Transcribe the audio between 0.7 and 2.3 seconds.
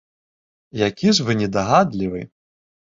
Які ж вы недагадлівы!